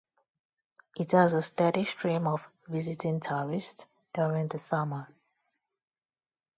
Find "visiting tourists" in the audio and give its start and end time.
2.67-3.85